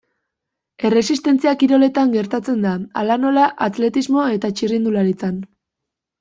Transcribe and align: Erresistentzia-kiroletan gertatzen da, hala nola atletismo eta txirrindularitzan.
Erresistentzia-kiroletan 0.87 2.13
gertatzen 2.15 2.65
da, 2.67 2.73
hala 3.03 3.19
nola 3.27 3.45
atletismo 3.67 4.27
eta 4.39 4.53
txirrindularitzan. 4.57 5.39